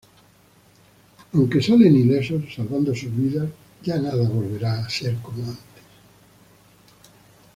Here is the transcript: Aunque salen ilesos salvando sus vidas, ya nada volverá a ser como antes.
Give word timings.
Aunque 1.35 1.61
salen 1.61 1.95
ilesos 1.95 2.51
salvando 2.55 2.95
sus 2.95 3.15
vidas, 3.15 3.47
ya 3.83 3.97
nada 4.01 4.27
volverá 4.27 4.79
a 4.79 4.89
ser 4.89 5.15
como 5.21 5.43
antes. 5.43 5.83